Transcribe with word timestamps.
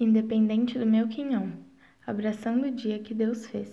independente 0.00 0.78
do 0.78 0.86
meu 0.86 1.08
quinhão, 1.08 1.52
abraçando 2.06 2.66
o 2.66 2.70
dia 2.70 2.98
que 2.98 3.12
Deus 3.12 3.46
fez. 3.46 3.70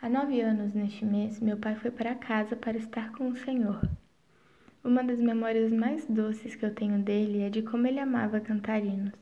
Há 0.00 0.08
nove 0.08 0.40
anos 0.40 0.72
neste 0.72 1.04
mês, 1.04 1.38
meu 1.40 1.56
pai 1.56 1.74
foi 1.76 1.90
para 1.90 2.14
casa 2.14 2.56
para 2.56 2.76
estar 2.76 3.12
com 3.12 3.28
o 3.28 3.36
Senhor. 3.36 3.80
Uma 4.82 5.04
das 5.04 5.20
memórias 5.20 5.70
mais 5.70 6.06
doces 6.06 6.56
que 6.56 6.64
eu 6.64 6.74
tenho 6.74 6.98
dele 7.02 7.42
é 7.42 7.50
de 7.50 7.62
como 7.62 7.86
ele 7.86 8.00
amava 8.00 8.40
cantar 8.40 8.84
hinos. 8.84 9.12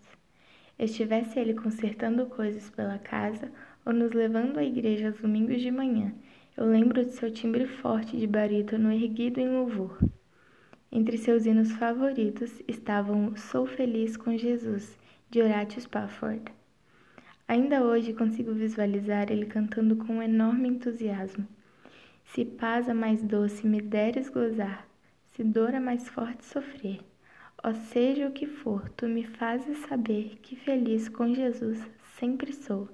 Estivesse 0.79 1.39
ele 1.39 1.53
consertando 1.53 2.27
coisas 2.27 2.71
pela 2.71 2.98
casa 2.98 3.53
ou 3.85 3.93
nos 3.93 4.12
levando 4.12 4.59
à 4.59 4.64
igreja 4.64 5.09
aos 5.09 5.21
domingos 5.21 5.61
de 5.61 5.71
manhã, 5.71 6.14
eu 6.57 6.67
lembro 6.67 7.05
de 7.05 7.12
seu 7.12 7.30
timbre 7.32 7.67
forte 7.67 8.17
de 8.17 8.27
barítono 8.27 8.93
erguido 8.93 9.41
em 9.41 9.48
louvor. 9.48 9.98
Entre 10.93 11.17
seus 11.17 11.46
hinos 11.46 11.73
favoritos 11.73 12.61
estavam 12.67 13.37
Sou 13.37 13.67
Feliz 13.67 14.17
com 14.17 14.37
Jesus, 14.37 14.98
de 15.31 15.41
Horatio 15.41 15.81
Spafford. 15.81 16.43
Ainda 17.46 17.85
hoje 17.85 18.13
consigo 18.13 18.53
visualizar 18.53 19.31
ele 19.31 19.46
cantando 19.46 19.95
com 19.95 20.21
enorme 20.21 20.68
entusiasmo. 20.68 21.46
Se 22.25 22.45
paz 22.45 22.89
a 22.89 22.95
mais 22.95 23.23
doce 23.23 23.64
me 23.64 23.81
deres 23.81 24.29
gozar, 24.29 24.89
se 25.29 25.45
dor 25.45 25.73
a 25.73 25.81
mais 25.81 26.09
forte 26.09 26.45
sofrer, 26.45 26.99
ó 27.63 27.73
seja 27.73 28.27
o 28.27 28.32
que 28.32 28.45
for, 28.45 28.90
tu 28.90 29.07
me 29.07 29.23
fazes 29.23 29.79
saber 29.79 30.37
que 30.43 30.57
feliz 30.57 31.09
com 31.09 31.32
Jesus 31.32 31.81
sempre 32.19 32.53
sou. 32.53 32.89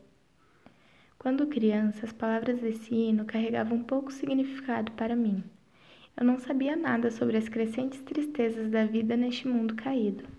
Quando 1.18 1.46
criança, 1.46 2.04
as 2.04 2.12
palavras 2.12 2.60
desse 2.60 2.94
hino 2.94 3.24
carregavam 3.24 3.82
pouco 3.82 4.12
significado 4.12 4.92
para 4.92 5.16
mim. 5.16 5.42
Eu 6.14 6.26
não 6.26 6.38
sabia 6.38 6.76
nada 6.76 7.10
sobre 7.10 7.38
as 7.38 7.48
crescentes 7.48 8.02
tristezas 8.02 8.70
da 8.70 8.84
vida 8.84 9.16
neste 9.16 9.48
mundo 9.48 9.74
caído 9.74 10.35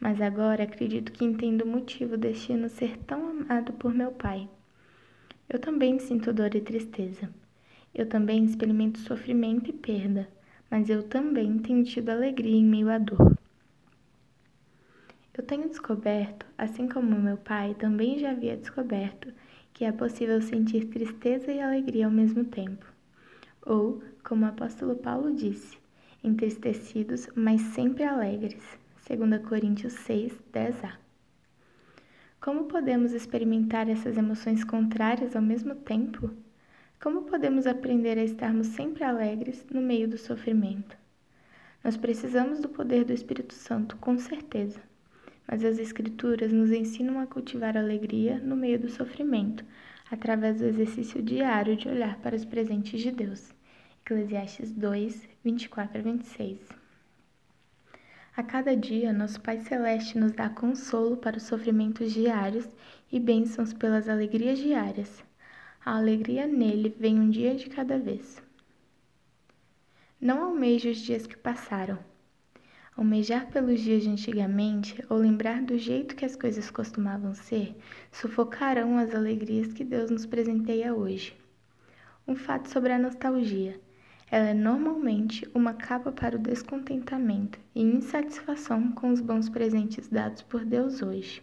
mas 0.00 0.20
agora 0.20 0.64
acredito 0.64 1.12
que 1.12 1.24
entendo 1.24 1.62
o 1.62 1.66
motivo 1.66 2.16
deste 2.16 2.52
ano 2.52 2.68
ser 2.68 2.96
tão 2.98 3.28
amado 3.28 3.72
por 3.72 3.92
meu 3.92 4.12
pai. 4.12 4.48
Eu 5.48 5.58
também 5.58 5.98
sinto 5.98 6.32
dor 6.32 6.54
e 6.54 6.60
tristeza. 6.60 7.28
Eu 7.94 8.06
também 8.06 8.44
experimento 8.44 8.98
sofrimento 8.98 9.70
e 9.70 9.72
perda, 9.72 10.28
mas 10.70 10.88
eu 10.88 11.02
também 11.02 11.58
tenho 11.58 11.84
tido 11.84 12.10
alegria 12.10 12.56
em 12.56 12.64
meio 12.64 12.90
à 12.90 12.98
dor. 12.98 13.36
Eu 15.36 15.44
tenho 15.44 15.68
descoberto, 15.68 16.44
assim 16.56 16.88
como 16.88 17.18
meu 17.18 17.36
pai 17.36 17.74
também 17.74 18.18
já 18.18 18.32
havia 18.32 18.56
descoberto, 18.56 19.32
que 19.72 19.84
é 19.84 19.92
possível 19.92 20.42
sentir 20.42 20.86
tristeza 20.86 21.52
e 21.52 21.60
alegria 21.60 22.06
ao 22.06 22.12
mesmo 22.12 22.44
tempo. 22.44 22.84
Ou, 23.64 24.02
como 24.24 24.44
o 24.44 24.48
apóstolo 24.48 24.96
Paulo 24.96 25.34
disse, 25.34 25.78
entristecidos, 26.22 27.28
mas 27.34 27.60
sempre 27.60 28.02
alegres. 28.02 28.78
2 29.08 29.40
Coríntios 29.40 29.94
6, 29.94 30.34
10a. 30.52 30.92
Como 32.38 32.64
podemos 32.64 33.14
experimentar 33.14 33.88
essas 33.88 34.18
emoções 34.18 34.62
contrárias 34.64 35.34
ao 35.34 35.40
mesmo 35.40 35.74
tempo? 35.74 36.30
Como 37.00 37.22
podemos 37.22 37.66
aprender 37.66 38.18
a 38.18 38.22
estarmos 38.22 38.66
sempre 38.66 39.04
alegres 39.04 39.64
no 39.72 39.80
meio 39.80 40.06
do 40.06 40.18
sofrimento? 40.18 40.94
Nós 41.82 41.96
precisamos 41.96 42.60
do 42.60 42.68
poder 42.68 43.06
do 43.06 43.14
Espírito 43.14 43.54
Santo, 43.54 43.96
com 43.96 44.18
certeza, 44.18 44.82
mas 45.50 45.64
as 45.64 45.78
Escrituras 45.78 46.52
nos 46.52 46.70
ensinam 46.70 47.18
a 47.18 47.26
cultivar 47.26 47.78
alegria 47.78 48.38
no 48.38 48.54
meio 48.54 48.78
do 48.78 48.90
sofrimento, 48.90 49.64
através 50.10 50.58
do 50.58 50.66
exercício 50.66 51.22
diário 51.22 51.76
de 51.76 51.88
olhar 51.88 52.18
para 52.18 52.36
os 52.36 52.44
presentes 52.44 53.00
de 53.00 53.10
Deus. 53.10 53.54
Eclesiastes 54.02 54.70
2, 54.70 55.26
24 55.42 55.98
a 55.98 56.02
26. 56.02 56.87
A 58.38 58.42
cada 58.44 58.76
dia, 58.76 59.12
nosso 59.12 59.40
Pai 59.40 59.58
Celeste 59.58 60.16
nos 60.16 60.30
dá 60.30 60.48
consolo 60.48 61.16
para 61.16 61.38
os 61.38 61.42
sofrimentos 61.42 62.12
diários 62.12 62.68
e 63.10 63.18
bênçãos 63.18 63.72
pelas 63.72 64.08
alegrias 64.08 64.60
diárias. 64.60 65.24
A 65.84 65.96
alegria 65.96 66.46
nele 66.46 66.94
vem 67.00 67.18
um 67.18 67.28
dia 67.28 67.56
de 67.56 67.68
cada 67.68 67.98
vez. 67.98 68.40
Não 70.20 70.40
almeje 70.40 70.88
os 70.88 70.98
dias 70.98 71.26
que 71.26 71.36
passaram. 71.36 71.98
Almejar 72.96 73.50
pelos 73.50 73.80
dias 73.80 74.04
de 74.04 74.08
antigamente 74.08 75.04
ou 75.10 75.18
lembrar 75.18 75.60
do 75.60 75.76
jeito 75.76 76.14
que 76.14 76.24
as 76.24 76.36
coisas 76.36 76.70
costumavam 76.70 77.34
ser 77.34 77.76
sufocarão 78.12 78.98
as 78.98 79.16
alegrias 79.16 79.72
que 79.72 79.82
Deus 79.82 80.12
nos 80.12 80.26
presenteia 80.26 80.94
hoje. 80.94 81.36
Um 82.24 82.36
fato 82.36 82.70
sobre 82.70 82.92
a 82.92 83.00
nostalgia. 83.00 83.80
Ela 84.30 84.48
é 84.48 84.54
normalmente 84.54 85.48
uma 85.54 85.72
capa 85.72 86.12
para 86.12 86.36
o 86.36 86.38
descontentamento 86.38 87.58
e 87.74 87.80
insatisfação 87.80 88.92
com 88.92 89.10
os 89.10 89.22
bons 89.22 89.48
presentes 89.48 90.06
dados 90.06 90.42
por 90.42 90.66
Deus 90.66 91.00
hoje. 91.00 91.42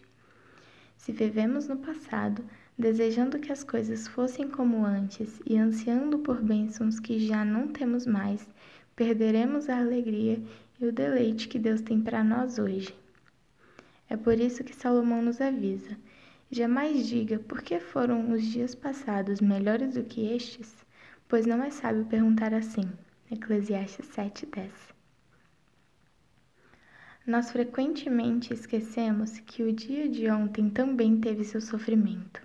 Se 0.96 1.12
vivemos 1.12 1.68
no 1.68 1.78
passado, 1.78 2.46
desejando 2.78 3.40
que 3.40 3.52
as 3.52 3.64
coisas 3.64 4.08
fossem 4.08 4.48
como 4.48 4.86
antes 4.86 5.42
e 5.48 5.58
ansiando 5.58 6.20
por 6.20 6.40
bênçãos 6.40 7.00
que 7.00 7.18
já 7.18 7.44
não 7.44 7.70
temos 7.70 8.06
mais, 8.06 8.48
perderemos 8.96 9.68
a 9.68 9.80
alegria 9.80 10.40
e 10.80 10.86
o 10.86 10.92
deleite 10.92 11.48
que 11.48 11.58
Deus 11.58 11.82
tem 11.82 12.00
para 12.00 12.24
nós 12.24 12.60
hoje. 12.60 12.94
É 14.08 14.16
por 14.16 14.40
isso 14.40 14.64
que 14.64 14.76
Salomão 14.76 15.24
nos 15.24 15.42
avisa: 15.42 15.98
jamais 16.52 17.08
diga 17.08 17.40
por 17.40 17.64
que 17.64 17.80
foram 17.80 18.32
os 18.32 18.44
dias 18.44 18.76
passados 18.76 19.42
melhores 19.42 19.96
do 19.96 20.04
que 20.04 20.28
estes 20.28 20.85
pois 21.28 21.46
não 21.46 21.64
é 21.64 21.72
sábio 21.72 22.06
perguntar 22.06 22.54
assim. 22.54 22.88
Eclesiastes 23.32 24.08
7:10. 24.10 24.70
Nós 27.26 27.52
frequentemente 27.52 28.54
esquecemos 28.54 29.40
que 29.40 29.64
o 29.64 29.74
dia 29.74 30.08
de 30.08 30.30
ontem 30.30 30.70
também 30.70 31.20
teve 31.20 31.44
seu 31.44 31.60
sofrimento. 31.60 32.40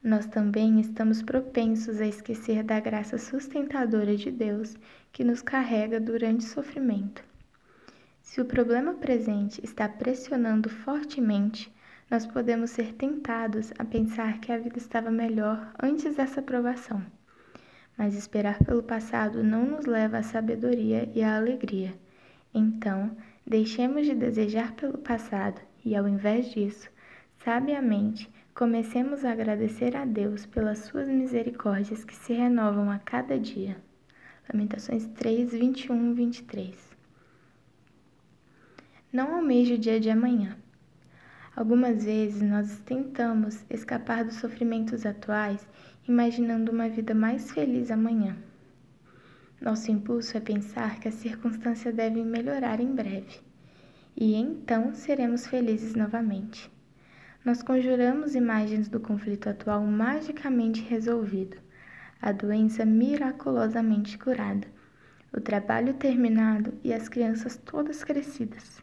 Nós 0.00 0.26
também 0.26 0.80
estamos 0.80 1.20
propensos 1.20 2.00
a 2.00 2.06
esquecer 2.06 2.62
da 2.62 2.78
graça 2.78 3.18
sustentadora 3.18 4.16
de 4.16 4.30
Deus 4.30 4.76
que 5.12 5.24
nos 5.24 5.42
carrega 5.42 5.98
durante 5.98 6.46
o 6.46 6.48
sofrimento. 6.48 7.24
Se 8.22 8.40
o 8.40 8.44
problema 8.44 8.94
presente 8.94 9.60
está 9.64 9.88
pressionando 9.88 10.70
fortemente, 10.70 11.74
nós 12.08 12.24
podemos 12.24 12.70
ser 12.70 12.94
tentados 12.94 13.72
a 13.76 13.84
pensar 13.84 14.38
que 14.38 14.52
a 14.52 14.58
vida 14.58 14.78
estava 14.78 15.10
melhor 15.10 15.74
antes 15.82 16.14
dessa 16.14 16.40
provação 16.40 17.04
mas 18.00 18.14
esperar 18.14 18.58
pelo 18.64 18.82
passado 18.82 19.44
não 19.44 19.66
nos 19.66 19.84
leva 19.84 20.16
à 20.16 20.22
sabedoria 20.22 21.12
e 21.14 21.22
à 21.22 21.36
alegria. 21.36 21.92
Então, 22.54 23.14
deixemos 23.46 24.06
de 24.06 24.14
desejar 24.14 24.72
pelo 24.72 24.96
passado 24.96 25.60
e, 25.84 25.94
ao 25.94 26.08
invés 26.08 26.50
disso, 26.50 26.88
sabiamente, 27.44 28.26
comecemos 28.54 29.22
a 29.22 29.32
agradecer 29.32 29.94
a 29.94 30.06
Deus 30.06 30.46
pelas 30.46 30.78
suas 30.78 31.08
misericórdias 31.08 32.02
que 32.02 32.16
se 32.16 32.32
renovam 32.32 32.90
a 32.90 32.98
cada 32.98 33.38
dia. 33.38 33.76
Lamentações 34.50 35.06
3, 35.08 35.52
21 35.52 36.12
e 36.12 36.14
23. 36.14 36.96
Não 39.12 39.34
almeje 39.34 39.74
o 39.74 39.78
dia 39.78 40.00
de 40.00 40.08
amanhã. 40.08 40.56
Algumas 41.56 42.04
vezes 42.04 42.40
nós 42.42 42.78
tentamos 42.86 43.64
escapar 43.68 44.24
dos 44.24 44.36
sofrimentos 44.36 45.04
atuais 45.04 45.66
imaginando 46.06 46.70
uma 46.70 46.88
vida 46.88 47.14
mais 47.14 47.50
feliz 47.50 47.90
amanhã. 47.90 48.36
Nosso 49.60 49.90
impulso 49.90 50.36
é 50.36 50.40
pensar 50.40 51.00
que 51.00 51.08
as 51.08 51.14
circunstâncias 51.14 51.94
devem 51.94 52.24
melhorar 52.24 52.80
em 52.80 52.94
breve, 52.94 53.40
e 54.16 54.34
então 54.34 54.94
seremos 54.94 55.46
felizes 55.46 55.94
novamente. 55.94 56.70
Nós 57.44 57.62
conjuramos 57.62 58.34
imagens 58.34 58.88
do 58.88 59.00
conflito 59.00 59.48
atual 59.48 59.84
magicamente 59.84 60.80
resolvido, 60.82 61.56
a 62.22 62.32
doença 62.32 62.84
miraculosamente 62.84 64.16
curada, 64.18 64.66
o 65.32 65.40
trabalho 65.40 65.94
terminado 65.94 66.72
e 66.84 66.92
as 66.92 67.08
crianças 67.08 67.56
todas 67.56 68.04
crescidas. 68.04 68.82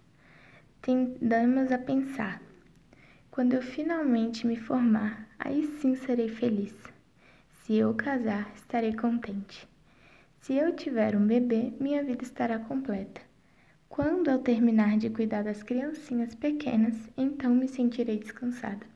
Tendamos 0.82 1.72
a 1.72 1.78
pensar: 1.78 2.42
quando 3.38 3.54
eu 3.54 3.62
finalmente 3.62 4.48
me 4.48 4.56
formar, 4.56 5.30
aí 5.38 5.68
sim 5.80 5.95
serei 5.95 6.28
feliz. 6.28 6.74
Se 7.62 7.75
eu 7.75 7.94
casar, 7.94 8.51
estarei 8.56 8.95
contente. 8.95 9.69
Se 10.39 10.56
eu 10.56 10.75
tiver 10.75 11.16
um 11.16 11.28
bebê, 11.28 11.72
minha 11.80 12.04
vida 12.04 12.24
estará 12.24 12.57
completa. 12.57 13.22
Quando 13.88 14.31
eu 14.31 14.39
terminar 14.39 14.98
de 14.98 15.12
cuidar 15.12 15.44
das 15.44 15.62
criancinhas 15.62 16.34
pequenas, 16.34 16.95
então 17.16 17.54
me 17.54 17.68
sentirei 17.68 18.18
descansada. 18.18 18.88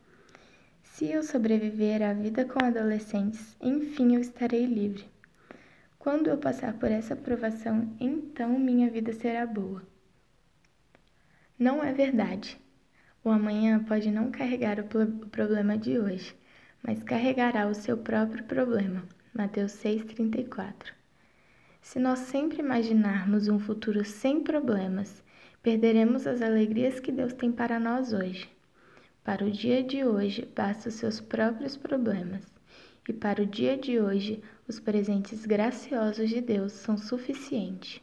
Se 0.81 1.05
eu 1.05 1.21
sobreviver 1.21 2.01
à 2.01 2.11
vida 2.11 2.43
com 2.43 2.65
adolescentes, 2.65 3.55
enfim 3.61 4.15
eu 4.15 4.21
estarei 4.21 4.65
livre. 4.65 5.05
Quando 5.99 6.31
eu 6.31 6.37
passar 6.39 6.73
por 6.73 6.89
essa 6.89 7.15
provação, 7.15 7.95
então 7.99 8.57
minha 8.57 8.89
vida 8.89 9.13
será 9.13 9.45
boa. 9.45 9.83
Não 11.59 11.83
é 11.83 11.93
verdade. 11.93 12.59
O 13.23 13.29
amanhã 13.29 13.83
pode 13.83 14.09
não 14.09 14.31
carregar 14.31 14.79
o, 14.79 15.27
problema 15.27 15.77
de 15.77 15.99
hoje, 15.99 16.35
mas 16.81 17.03
carregará 17.03 17.67
o 17.67 17.75
seu 17.75 17.95
próprio 17.95 18.43
problema. 18.45 19.03
Mateus 19.31 19.73
6,34. 19.73 20.91
Se 21.81 21.99
nós 21.99 22.17
sempre 22.19 22.59
imaginarmos 22.59 23.47
um 23.47 23.59
futuro 23.59 24.03
sem 24.03 24.41
problemas, 24.41 25.23
perderemos 25.61 26.25
as 26.25 26.41
alegrias 26.41 26.99
que 26.99 27.11
Deus 27.11 27.31
tem 27.31 27.51
para 27.51 27.79
nós 27.79 28.11
hoje. 28.11 28.49
Para 29.23 29.45
o 29.45 29.51
dia 29.51 29.83
de 29.83 30.03
hoje, 30.03 30.47
basta 30.55 30.89
os 30.89 30.95
seus 30.95 31.21
próprios 31.21 31.77
problemas. 31.77 32.41
E 33.07 33.13
para 33.13 33.43
o 33.43 33.45
dia 33.45 33.77
de 33.77 33.99
hoje, 33.99 34.41
os 34.67 34.79
presentes 34.79 35.45
graciosos 35.45 36.27
de 36.27 36.41
Deus 36.41 36.71
são 36.71 36.97
suficientes. 36.97 38.01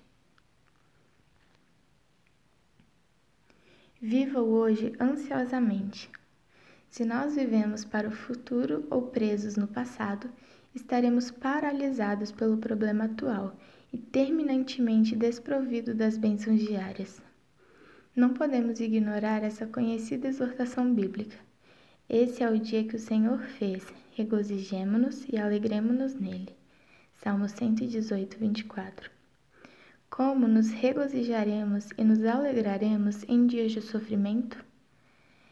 Viva 4.00 4.40
o 4.40 4.50
hoje 4.52 4.92
ansiosamente. 5.00 6.08
Se 6.88 7.04
nós 7.04 7.34
vivemos 7.34 7.84
para 7.84 8.06
o 8.06 8.12
futuro 8.12 8.86
ou 8.88 9.02
presos 9.02 9.56
no 9.56 9.66
passado, 9.66 10.30
estaremos 10.72 11.32
paralisados 11.32 12.30
pelo 12.30 12.58
problema 12.58 13.06
atual 13.06 13.58
e 13.92 13.98
terminantemente 13.98 15.16
desprovidos 15.16 15.96
das 15.96 16.16
bênçãos 16.16 16.60
diárias. 16.60 17.20
Não 18.14 18.34
podemos 18.34 18.78
ignorar 18.78 19.42
essa 19.42 19.66
conhecida 19.66 20.28
exortação 20.28 20.94
bíblica. 20.94 21.36
Esse 22.08 22.44
é 22.44 22.48
o 22.48 22.56
dia 22.56 22.84
que 22.84 22.94
o 22.94 23.00
Senhor 23.00 23.40
fez, 23.40 23.84
regozijemo-nos 24.12 25.26
e 25.28 25.36
alegremo-nos 25.36 26.14
nele. 26.14 26.54
Salmo 27.16 27.48
118, 27.48 28.38
24. 28.38 29.17
Como 30.18 30.48
nos 30.48 30.72
regozijaremos 30.72 31.90
e 31.96 32.02
nos 32.02 32.24
alegraremos 32.24 33.22
em 33.28 33.46
dias 33.46 33.70
de 33.70 33.80
sofrimento? 33.80 34.58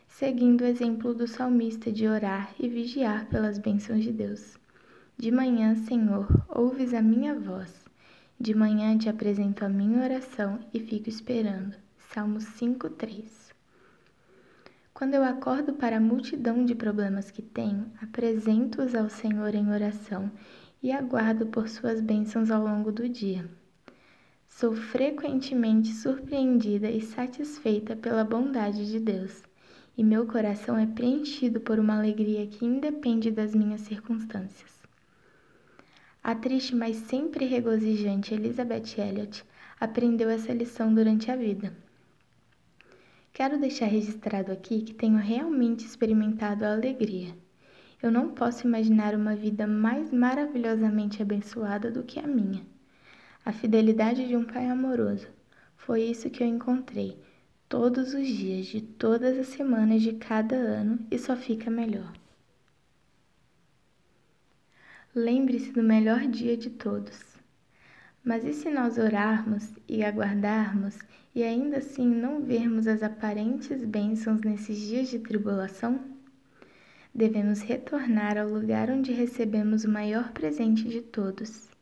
Seguindo 0.08 0.62
o 0.62 0.66
exemplo 0.66 1.14
do 1.14 1.28
salmista 1.28 1.92
de 1.92 2.08
orar 2.08 2.52
e 2.58 2.68
vigiar 2.68 3.26
pelas 3.26 3.58
bênçãos 3.58 4.02
de 4.02 4.12
Deus. 4.12 4.58
De 5.16 5.30
manhã, 5.30 5.76
Senhor, 5.76 6.26
ouves 6.48 6.94
a 6.94 7.00
minha 7.00 7.32
voz. 7.32 7.84
De 8.40 8.56
manhã 8.56 8.98
te 8.98 9.08
apresento 9.08 9.64
a 9.64 9.68
minha 9.68 10.02
oração 10.02 10.58
e 10.74 10.80
fico 10.80 11.08
esperando. 11.08 11.76
Salmo 12.12 12.40
5:3. 12.40 13.54
Quando 14.92 15.14
eu 15.14 15.22
acordo 15.22 15.74
para 15.74 15.98
a 15.98 16.00
multidão 16.00 16.64
de 16.64 16.74
problemas 16.74 17.30
que 17.30 17.40
tenho, 17.40 17.86
apresento-os 18.02 18.96
ao 18.96 19.08
Senhor 19.08 19.54
em 19.54 19.70
oração 19.70 20.28
e 20.82 20.90
aguardo 20.90 21.46
por 21.46 21.68
suas 21.68 22.00
bênçãos 22.00 22.50
ao 22.50 22.64
longo 22.64 22.90
do 22.90 23.08
dia. 23.08 23.48
Sou 24.48 24.74
frequentemente 24.74 25.92
surpreendida 25.92 26.90
e 26.90 27.00
satisfeita 27.00 27.94
pela 27.94 28.24
bondade 28.24 28.90
de 28.90 28.98
Deus, 28.98 29.42
e 29.98 30.02
meu 30.02 30.26
coração 30.26 30.78
é 30.78 30.86
preenchido 30.86 31.60
por 31.60 31.78
uma 31.78 31.96
alegria 31.96 32.46
que 32.46 32.64
independe 32.64 33.30
das 33.30 33.54
minhas 33.54 33.82
circunstâncias. 33.82 34.82
A 36.22 36.34
triste, 36.34 36.74
mas 36.74 36.96
sempre 36.96 37.44
regozijante 37.44 38.34
Elizabeth 38.34 38.98
Elliot 38.98 39.44
aprendeu 39.78 40.30
essa 40.30 40.52
lição 40.52 40.92
durante 40.92 41.30
a 41.30 41.36
vida. 41.36 41.76
Quero 43.32 43.60
deixar 43.60 43.86
registrado 43.86 44.50
aqui 44.50 44.80
que 44.80 44.94
tenho 44.94 45.18
realmente 45.18 45.84
experimentado 45.84 46.64
a 46.64 46.72
alegria. 46.72 47.36
Eu 48.02 48.10
não 48.10 48.30
posso 48.30 48.66
imaginar 48.66 49.14
uma 49.14 49.36
vida 49.36 49.66
mais 49.66 50.10
maravilhosamente 50.10 51.20
abençoada 51.20 51.90
do 51.90 52.02
que 52.02 52.18
a 52.18 52.26
minha. 52.26 52.75
A 53.46 53.52
fidelidade 53.52 54.26
de 54.26 54.34
um 54.34 54.42
pai 54.42 54.68
amoroso. 54.68 55.28
Foi 55.76 56.02
isso 56.02 56.28
que 56.28 56.42
eu 56.42 56.48
encontrei 56.48 57.16
todos 57.68 58.12
os 58.12 58.26
dias 58.26 58.66
de 58.66 58.80
todas 58.80 59.38
as 59.38 59.46
semanas 59.46 60.02
de 60.02 60.14
cada 60.14 60.56
ano 60.56 60.98
e 61.12 61.16
só 61.16 61.36
fica 61.36 61.70
melhor. 61.70 62.12
Lembre-se 65.14 65.70
do 65.70 65.80
melhor 65.80 66.26
dia 66.26 66.56
de 66.56 66.70
todos. 66.70 67.36
Mas 68.24 68.44
e 68.44 68.52
se 68.52 68.68
nós 68.68 68.98
orarmos 68.98 69.72
e 69.88 70.02
aguardarmos 70.02 70.98
e 71.32 71.44
ainda 71.44 71.76
assim 71.76 72.08
não 72.08 72.42
vermos 72.42 72.88
as 72.88 73.00
aparentes 73.00 73.78
bênçãos 73.84 74.40
nesses 74.40 74.76
dias 74.76 75.08
de 75.08 75.20
tribulação? 75.20 76.00
Devemos 77.14 77.60
retornar 77.60 78.36
ao 78.38 78.48
lugar 78.48 78.90
onde 78.90 79.12
recebemos 79.12 79.84
o 79.84 79.88
maior 79.88 80.32
presente 80.32 80.82
de 80.88 81.00
todos 81.00 81.75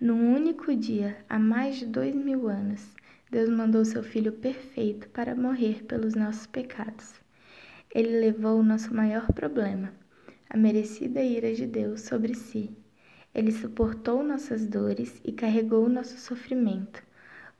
num 0.00 0.34
único 0.34 0.74
dia, 0.74 1.16
há 1.28 1.38
mais 1.38 1.76
de 1.76 1.86
dois 1.86 2.14
mil 2.14 2.48
anos, 2.48 2.94
Deus 3.30 3.48
mandou 3.48 3.84
seu 3.84 4.02
Filho 4.02 4.32
perfeito 4.32 5.08
para 5.10 5.36
morrer 5.36 5.84
pelos 5.84 6.14
nossos 6.14 6.46
pecados. 6.46 7.14
Ele 7.94 8.18
levou 8.18 8.58
o 8.58 8.62
nosso 8.64 8.92
maior 8.92 9.26
problema, 9.32 9.94
a 10.50 10.56
merecida 10.56 11.22
ira 11.22 11.54
de 11.54 11.64
Deus, 11.64 12.00
sobre 12.02 12.34
si. 12.34 12.76
Ele 13.32 13.52
suportou 13.52 14.24
nossas 14.24 14.66
dores 14.66 15.20
e 15.24 15.30
carregou 15.30 15.88
nosso 15.88 16.18
sofrimento, 16.18 17.00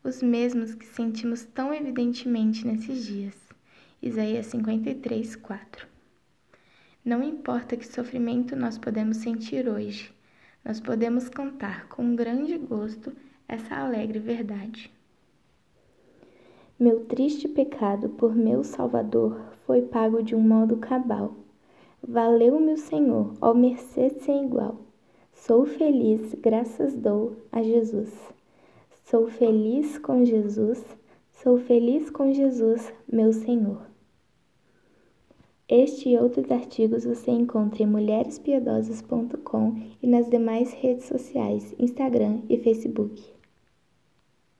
os 0.03 0.21
mesmos 0.21 0.75
que 0.75 0.87
sentimos 0.87 1.45
tão 1.45 1.73
evidentemente 1.73 2.67
nesses 2.67 3.05
dias. 3.05 3.37
Isaías 4.03 4.47
53, 4.47 5.37
4. 5.37 5.87
Não 7.05 7.23
importa 7.23 7.77
que 7.77 7.87
sofrimento 7.87 8.57
nós 8.57 8.77
podemos 8.77 9.19
sentir 9.19 9.69
hoje, 9.69 10.13
nós 10.65 10.81
podemos 10.81 11.29
cantar 11.29 11.89
com 11.89 12.17
grande 12.17 12.57
gosto 12.57 13.13
essa 13.47 13.77
alegre 13.77 14.19
verdade. 14.19 14.91
Meu 16.81 17.05
triste 17.05 17.47
pecado 17.47 18.09
por 18.09 18.35
meu 18.35 18.65
Salvador 18.65 19.41
foi 19.67 19.83
pago 19.83 20.23
de 20.23 20.35
um 20.35 20.41
modo 20.41 20.77
cabal. 20.79 21.35
Valeu-me 22.03 22.73
o 22.73 22.79
Senhor, 22.79 23.35
ó 23.41 23.53
mercê 23.55 24.11
sem 24.11 24.47
igual. 24.47 24.81
Sou 25.33 25.67
feliz, 25.67 26.35
graças 26.35 26.97
dou 26.97 27.37
a 27.53 27.63
Jesus. 27.63 28.13
Sou 29.05 29.29
feliz 29.29 29.99
com 29.99 30.25
Jesus, 30.25 30.83
sou 31.31 31.59
feliz 31.59 32.11
com 32.11 32.33
Jesus, 32.33 32.93
meu 33.07 33.33
Senhor. 33.33 33.94
Este 35.69 36.11
e 36.11 36.19
outros 36.19 36.51
artigos 36.51 37.07
você 37.07 37.31
encontra 37.31 37.83
em 37.83 37.87
mulherespiedosas.com 37.87 39.75
e 40.03 40.07
nas 40.07 40.29
demais 40.29 40.75
redes 40.75 41.07
sociais, 41.07 41.75
Instagram 41.79 42.43
e 42.51 42.59
Facebook. 42.59 43.34